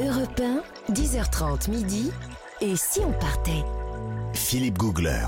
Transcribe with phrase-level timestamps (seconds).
[0.00, 0.40] Europe
[0.88, 2.10] 1, 10h30 midi.
[2.62, 3.62] Et si on partait?
[4.32, 5.26] Philippe Googler.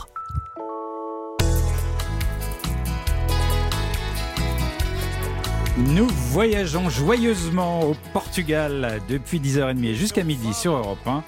[5.77, 11.25] Nous voyageons joyeusement au Portugal depuis 10h30 et jusqu'à midi sur Europe 1.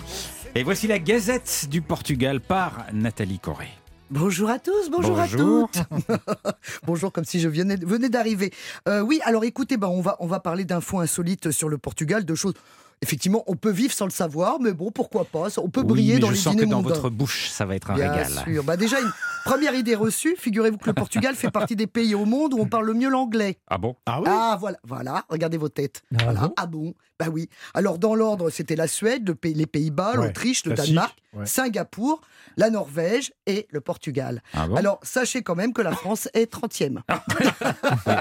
[0.54, 3.68] Et voici la Gazette du Portugal par Nathalie Corée.
[4.08, 5.68] Bonjour à tous, bonjour, Bonjour.
[5.74, 6.16] à toutes.
[6.86, 8.52] bonjour, comme si je venais, venais d'arriver.
[8.88, 12.24] Euh, oui, alors écoutez, bah, on, va, on va parler d'infos insolites sur le Portugal,
[12.24, 12.54] de choses.
[13.02, 16.14] Effectivement, on peut vivre sans le savoir, mais bon, pourquoi pas On peut Oui, briller
[16.14, 16.94] mais dans je les sens dîners que dans mondains.
[16.94, 18.32] votre bouche, ça va être un Bien régal.
[18.44, 18.64] sûr.
[18.64, 19.12] Bah, déjà, une
[19.44, 20.34] première idée reçue.
[20.38, 23.10] Figurez-vous que le Portugal fait partie des pays au monde où on parle le mieux
[23.10, 23.58] l'anglais.
[23.68, 23.96] Ah bon?
[24.06, 24.26] Ah oui?
[24.30, 26.02] Ah voilà, voilà, regardez vos têtes.
[26.18, 26.40] Ah voilà.
[26.40, 26.54] bon?
[26.56, 26.94] Ah bon?
[27.18, 27.48] Bah oui.
[27.74, 31.46] Alors dans l'ordre, c'était la Suède, le pays- les Pays-Bas, Ouais, l'Autriche, le Danemark, ouais.
[31.46, 32.20] Singapour,
[32.58, 34.42] la Norvège et le Portugal.
[34.52, 34.76] Ah bon?
[34.76, 37.00] Alors sachez quand même que la France est 30e.
[37.40, 37.46] Oui,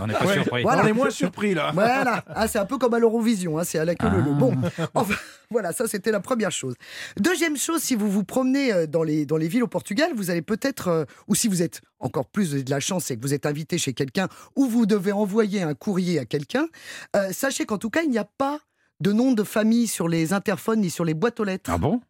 [0.02, 0.34] On n'est pas Ouais.
[0.34, 0.62] surpris.
[0.64, 0.84] Voilà.
[0.84, 1.72] On est moins surpris là.
[1.74, 4.08] Voilà, Ah, c'est un peu comme à l'Eurovision, hein, c'est à la queue.
[4.10, 4.16] Ah.
[4.40, 4.54] Bon,
[4.94, 5.16] enfin,
[5.50, 6.76] voilà, ça c'était la première chose.
[7.18, 10.30] Deuxième chose, si vous vous promenez euh, dans les, dans les villes au Portugal, vous
[10.30, 13.34] allez peut-être, euh, ou si vous êtes encore plus de la chance et que vous
[13.34, 16.68] êtes invité chez quelqu'un ou vous devez envoyer un courrier à quelqu'un,
[17.16, 18.60] euh, sachez qu'en tout cas, il n'y a pas
[19.02, 21.70] de nom de famille sur les interphones ni sur les boîtes aux lettres.
[21.74, 22.02] Ah bon?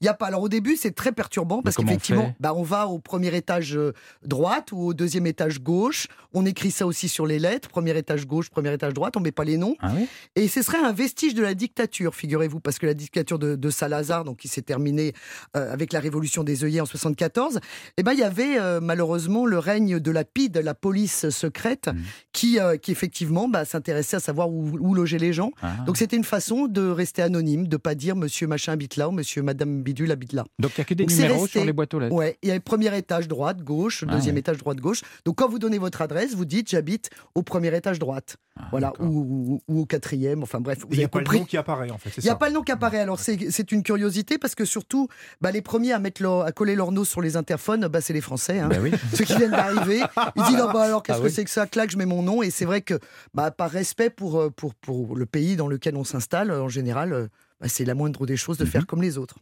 [0.00, 0.26] Il n'y a pas.
[0.26, 3.92] Alors au début, c'est très perturbant parce qu'effectivement, bah, on va au premier étage euh,
[4.24, 6.06] droite ou au deuxième étage gauche.
[6.34, 7.68] On écrit ça aussi sur les lettres.
[7.68, 9.16] Premier étage gauche, premier étage droite.
[9.16, 9.76] On met pas les noms.
[9.80, 13.38] Ah oui Et ce serait un vestige de la dictature, figurez-vous, parce que la dictature
[13.38, 15.12] de, de Salazar, donc qui s'est terminée
[15.56, 17.60] euh, avec la révolution des œillets en 74,
[17.96, 21.88] eh ben il y avait euh, malheureusement le règne de la PID, la police secrète,
[21.88, 22.02] Mhm.
[22.32, 25.50] qui, qui effectivement bah, s'intéressait à savoir où, où loger les gens.
[25.62, 25.76] Ah.
[25.86, 29.12] Donc c'était une façon de rester anonyme, de pas dire Monsieur machin habite là ou
[29.12, 30.44] Monsieur Madame bidule habite là.
[30.58, 31.58] Donc il n'y a que des Donc, numéros resté.
[31.58, 32.14] sur les boîtes aux lettres.
[32.14, 34.40] Ouais, il y a le premier étage droite, gauche, Ah deuxième ouais.
[34.40, 35.02] étage droite, gauche.
[35.24, 38.92] Donc quand vous donnez votre adresse, vous dites j'habite au premier étage droite, Ah, voilà,
[39.00, 40.42] ou, ou- ou au quatrième.
[40.42, 42.34] Enfin bref, Il n'y a pas le nom qui apparaît en fait, Il n'y a
[42.36, 42.98] pas le nom qui apparaît.
[42.98, 45.08] Alors, c'est c'est une curiosité parce que surtout,
[45.40, 48.12] bah, les premiers à, mettre leur- à coller leur nose sur les interphones, bah, c'est
[48.12, 48.58] les Français.
[48.58, 48.68] hein.
[48.82, 48.92] Oui.
[49.14, 50.02] Ceux qui viennent d'arriver.
[50.36, 51.32] Ils disent bah, alors, qu'est-ce Ah que oui.
[51.32, 51.66] c'est que ça?
[51.66, 52.42] Clac, je mets mon nom.
[52.42, 52.98] Et c'est vrai que,
[53.34, 57.12] bah, par respect pour, euh, pour, pour le pays dans lequel on s'installe, en général,
[57.12, 57.26] euh,
[57.60, 58.70] bah, c'est la moindre des choses de Mhm.
[58.70, 59.36] faire comme les autres.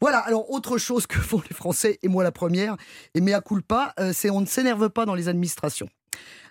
[0.00, 2.76] Voilà, alors autre chose que font les Français, et moi la première,
[3.14, 5.88] et mea culpa, euh, c'est on ne s'énerve pas dans les administrations.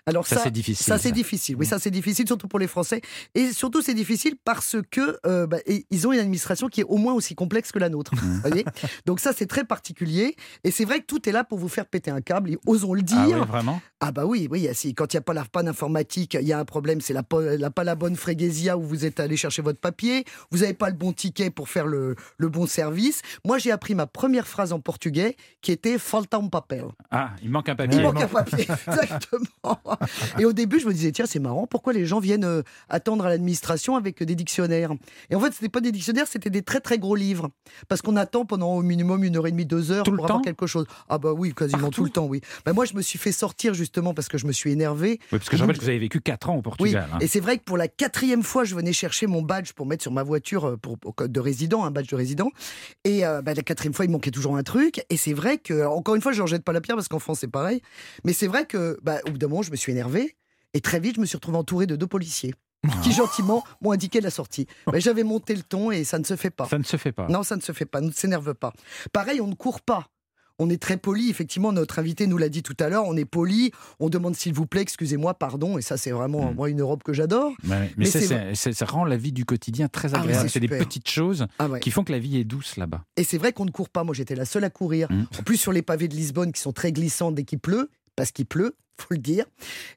[0.08, 0.86] Alors Ça, c'est difficile.
[0.86, 1.56] ça, c'est difficile.
[1.56, 3.00] Oui, ça, c'est difficile, surtout pour les Français.
[3.34, 5.58] Et surtout, c'est difficile parce que euh, bah,
[5.90, 8.14] ils ont une administration qui est au moins aussi complexe que la nôtre.
[8.14, 8.40] Mmh.
[8.44, 8.64] voyez?
[9.04, 10.36] Donc ça, c'est très particulier.
[10.62, 12.52] Et c'est vrai que tout est là pour vous faire péter un câble.
[12.52, 13.38] Et osons le Ah dire.
[13.40, 13.82] oui, vraiment?
[13.98, 14.68] Ah bah oui, oui.
[14.74, 17.00] Si, quand il n'y a pas la panne informatique, il y a un problème.
[17.00, 20.24] C'est la, pas la bonne fréguesia où vous êtes allé chercher votre papier.
[20.52, 23.22] Vous n'avez pas le bon ticket pour faire le, le bon service.
[23.44, 26.84] Moi, j'ai appris ma première phrase en portugais qui était falta um papel.
[27.10, 27.98] Ah, il manque un papier.
[27.98, 29.80] Il manque un papier, exactement.
[30.38, 33.26] Et au début, je me disais, tiens, c'est marrant, pourquoi les gens viennent euh, attendre
[33.26, 34.92] à l'administration avec des dictionnaires?
[35.30, 37.50] Et en fait, ce n'était pas des dictionnaires, c'était des très très gros livres.
[37.88, 40.38] Parce qu'on attend pendant au minimum une heure et demie, deux heures Tout pour avoir
[40.38, 40.86] temps quelque chose.
[41.08, 42.40] Ah bah oui, quasiment Partout tout le temps, oui.
[42.64, 45.18] Ben moi, je me suis fait sortir justement parce que je me suis énervé.
[45.32, 47.08] Oui, parce que je rappelle que vous avez vécu 4 ans au Oui, Portugal.
[47.12, 47.18] hein.
[47.20, 50.02] et c'est vrai que pour la quatrième fois, je venais chercher mon badge pour mettre
[50.02, 52.50] sur ma voiture euh, pour, de résident, un badge de résident.
[53.04, 55.04] Et euh, bah, la quatrième fois, il manquait toujours un truc.
[55.10, 57.18] Et c'est vrai que, encore une fois, je ne jette pas la pierre parce qu'en
[57.18, 57.80] France, c'est pareil.
[58.24, 60.36] Mais c'est vrai que, bah, au bout d'un moment, je me suis énervé.
[60.74, 62.54] Et très vite, je me suis retrouvé entouré de deux policiers
[63.02, 64.66] qui gentiment m'ont indiqué la sortie.
[64.92, 66.66] Mais J'avais monté le ton et ça ne se fait pas.
[66.66, 67.26] Ça ne se fait pas.
[67.28, 68.00] Non, ça ne se fait pas.
[68.00, 68.72] Ne s'énerve pas.
[69.12, 70.06] Pareil, on ne court pas.
[70.58, 73.26] On est très poli, effectivement, notre invité nous l'a dit tout à l'heure, on est
[73.26, 76.54] poli, on demande s'il vous plaît, excusez-moi, pardon, et ça c'est vraiment Mm.
[76.54, 77.52] moi une Europe que j'adore.
[77.62, 80.48] Mais, mais Mais ça, ça rend la vie du quotidien très Ah agréable.
[80.48, 81.80] c'est des petites choses Ah ouais.
[81.80, 83.04] qui font que la vie est douce là-bas.
[83.18, 84.02] Et c'est vrai qu'on ne court pas.
[84.02, 85.12] Moi, j'étais la seule à courir.
[85.12, 85.24] Mm.
[85.38, 88.32] En plus, sur les pavés de Lisbonne qui sont très glissants dès qu'il pleut, parce
[88.32, 89.44] qu'il pleut, faut le dire.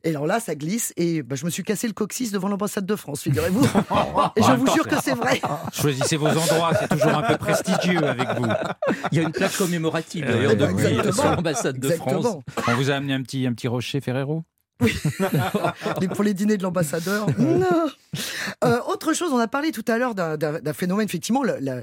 [0.04, 0.94] Et alors là, ça glisse.
[0.98, 3.64] Et bah, je me suis cassé le coccyx devant l'ambassade de France, figurez-vous.
[4.36, 5.42] et je vous jure que c'est vrai.
[5.74, 8.48] Choisissez vos endroits, c'est toujours un peu prestigieux avec vous.
[9.12, 11.14] Il y a une plaque commémorative Euh, d'ailleurs depuis exactement.
[11.14, 12.38] sur l'ambassade de France.
[12.68, 14.44] On vous a amené un petit, un petit rocher Ferrero?
[16.02, 17.28] Les- pour les dîners de l'ambassadeur.
[17.38, 17.88] Non.
[18.64, 20.38] Euh, autre chose, on a parlé tout à l'heure d'un-
[20.74, 21.82] phénomène, effectivement, le,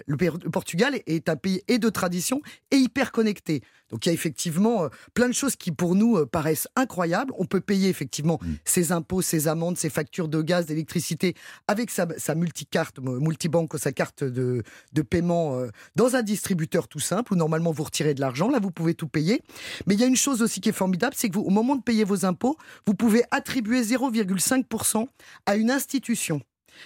[0.51, 2.41] Portugal est un pays et de tradition
[2.71, 3.63] et hyper connecté.
[3.91, 7.33] Donc il y a effectivement euh, plein de choses qui pour nous euh, paraissent incroyables.
[7.39, 8.55] On peut payer effectivement Mm.
[8.65, 11.35] ses impôts, ses amendes, ses factures de gaz, d'électricité
[11.69, 16.89] avec sa, sa multicarte, euh, multibanque, sa carte de, de paiement euh, dans un distributeur
[16.89, 18.49] tout simple où normalement vous retirez de l'argent.
[18.49, 19.41] Là, vous pouvez tout payer.
[19.87, 21.77] Mais il y a une chose aussi qui est formidable, c'est que vous, au moment
[21.77, 25.07] de payer vos impôts, vous pouvez attribuer 0,5%
[25.47, 26.41] à une institution.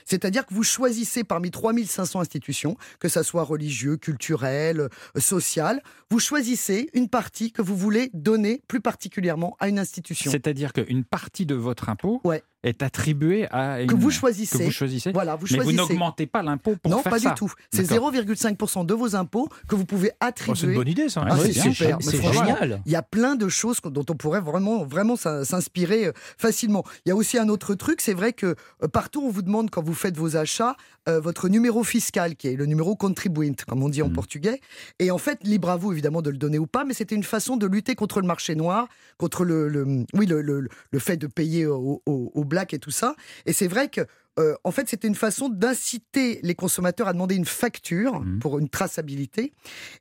[0.05, 6.21] C'est-à-dire que vous choisissez parmi 3500 institutions, que ça soit religieux, culturel, euh, social, vous
[6.21, 10.31] choisissez une partie que vous voulez donner plus particulièrement à une institution.
[10.31, 12.43] C'est-à-dire qu'une partie de votre impôt Ouais.
[12.63, 13.87] Est attribué à une...
[13.89, 14.59] que vous choisissez.
[14.59, 15.13] que vous choisissez.
[15.13, 15.77] Voilà, vous Mais vous choisissez.
[15.77, 17.31] n'augmentez pas l'impôt pour non, faire pas ça.
[17.31, 17.53] du tout.
[17.73, 18.13] C'est D'accord.
[18.13, 20.69] 0,5% de vos impôts que vous pouvez Oh, c'est attribuer.
[20.69, 21.25] une bonne idée, ça.
[21.29, 21.99] Ah, c'est super.
[22.01, 22.83] C'est génial.
[22.87, 26.85] Il y a plein de choses dont on pourrait vraiment, vraiment s'in- s'inspirer euh, facilement.
[27.07, 29.71] Il y a aussi un autre truc, c'est vrai que euh, partout on vous demande
[29.71, 30.77] quand vous faites vos achats
[31.09, 34.13] euh, votre numéro fiscal, qui est le numéro contribuint, comme on dit en Mm.
[34.13, 34.61] portugais.
[34.99, 37.23] Et en fait, libre à vous évidemment de le donner ou pas, mais c'était une
[37.25, 38.87] façon de lutter contre le marché noir,
[39.17, 42.79] contre le, le- oui, le, le- le fait de payer au, au- au black et
[42.79, 43.15] tout ça.
[43.47, 44.03] Et c'est vrai que
[44.39, 48.39] euh, en fait, c'était une façon d'inciter les consommateurs à demander une facture Mhm.
[48.39, 49.53] pour une traçabilité.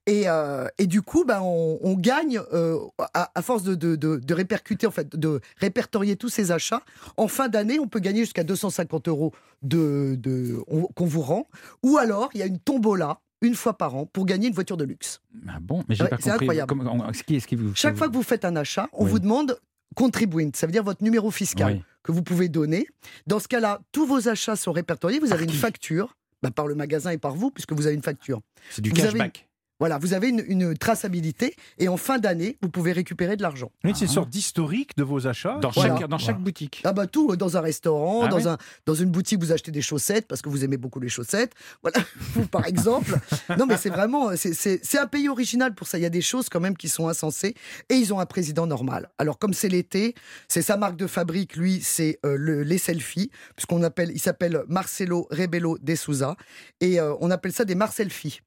[0.05, 2.77] Et, euh, et du coup, ben, on, on gagne, euh,
[3.15, 6.83] à, à force de, de, de- de répercuter, en fait, de répertorier tous ces achats.
[7.17, 11.47] En fin d'année, on peut gagner jusqu'à 250 euros de, de, on- qu'on vous rend.
[11.83, 14.77] Ou alors, il y a une tombola une fois par an pour gagner une voiture
[14.77, 15.21] de luxe.
[15.49, 16.45] Ah bon, mais j'ai Ouais, pas c'est compris.
[16.45, 16.69] incroyable.
[16.69, 19.05] Comment- on- ce qui- ce qui vous- Chaque fois que vous faites un achat, on
[19.05, 19.11] Oui.
[19.11, 19.59] vous demande
[19.95, 21.83] contribuint, ça veut dire votre numéro fiscal Oui.
[22.03, 22.87] Que vous pouvez donner.
[23.27, 25.19] Dans ce cas-là, tous vos achats sont répertoriés.
[25.19, 27.95] Vous Par avez une facture, bah, par le magasin et par vous, puisque vous avez
[27.95, 28.41] une facture.
[28.69, 29.48] C'est du vous cashback.
[29.79, 33.71] Voilà, vous avez une, une traçabilité et en fin d'année, vous pouvez récupérer de l'argent.
[33.83, 34.13] Oui, c'est une Ah.
[34.13, 35.57] sorte d'historique de vos achats.
[35.61, 35.97] Dans Voilà.
[35.97, 36.43] chaque, dans chaque Voilà.
[36.43, 36.81] boutique.
[36.83, 39.51] Ah bah tout, euh, dans un restaurant, Ah dans, ouais un, dans une boutique, vous
[39.51, 41.53] achetez des chaussettes parce que vous aimez beaucoup les chaussettes.
[41.81, 41.97] Voilà,
[42.33, 43.17] vous par exemple.
[43.57, 45.97] Non mais c'est vraiment, c'est- un pays original pour ça.
[45.97, 47.55] Il y a des choses quand même qui sont insensées
[47.89, 49.09] et ils ont un président normal.
[49.17, 50.13] Alors comme c'est l'été,
[50.49, 54.63] c'est sa marque de fabrique, lui, c'est euh, le- les selfies, puisqu'on appelle, il s'appelle
[54.67, 56.35] Marcelo Rebelo de Souza
[56.81, 58.41] et euh, on appelle ça des Marcelfies.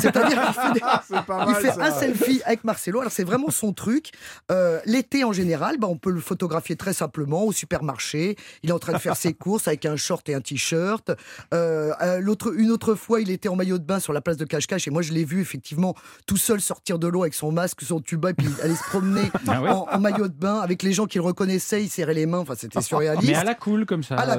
[0.00, 0.80] C'est-à-dire qu'il fait, des-
[1.26, 3.00] pas il fait un selfie avec Marcelo.
[3.00, 4.10] Alors c'est vraiment son truc.
[4.50, 8.36] Euh, L'été en général, bah, on peut le photographier très simplement au supermarché.
[8.62, 11.12] Il est en train de faire ses courses avec un short et un t-shirt.
[11.54, 14.36] Euh, euh, l'autre, une autre fois, il était en maillot de bain sur la place
[14.36, 15.94] de Cache-Cache et moi je l'ai vu effectivement
[16.26, 19.30] tout seul sortir de l'eau avec son masque, son tuba et puis aller se promener
[19.48, 21.82] Ah ouais en, en maillot de bain avec les gens qui le reconnaissaient.
[21.84, 22.38] Il serrait les mains.
[22.38, 24.16] Enfin, c'était surréaliste Mais à la cool comme ça.
[24.16, 24.38] à la.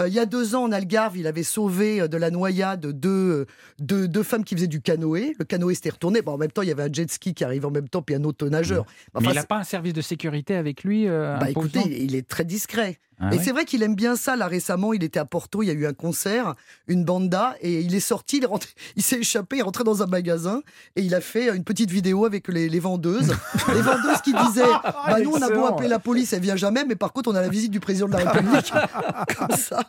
[0.00, 3.46] Euh, il y a deux ans, en Algarve, il avait sauvé de la noyade deux,
[3.78, 5.34] deux, deux qui faisaient du canoë.
[5.38, 6.22] Le canoë s'était retourné.
[6.22, 8.02] Bon, en même temps, il y avait un jet ski qui arrivait en même temps,
[8.02, 8.86] puis un autre nageur.
[9.14, 12.26] Mais il n'a pas un service de sécurité avec lui euh, bah, écoutez, il est
[12.26, 12.98] très discret.
[13.20, 14.36] Ah et ouais c'est vrai qu'il aime bien ça.
[14.36, 16.54] Là, récemment, il était à Porto, il y a eu un concert,
[16.88, 19.84] une banda, et il est sorti, il, est rentré- il s'est échappé, il est rentré
[19.84, 20.62] dans un magasin,
[20.96, 23.34] et il a fait une petite vidéo avec les, les vendeuses.
[23.74, 24.62] les vendeuses qui disaient
[25.06, 25.66] bah, Nous, on a beau excellent.
[25.66, 28.06] appeler la police, elle vient jamais, mais par contre, on a la visite du président
[28.06, 28.72] de la République.
[29.38, 29.82] Comme ça.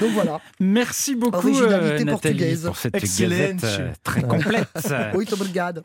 [0.00, 0.40] Donc voilà.
[0.60, 2.64] Merci beaucoup, Originalité euh, Nathalie, portugaise.
[2.66, 3.60] pour cette Excellente.
[3.60, 4.68] gazette euh, très complète.
[5.14, 5.80] Muito obrigado.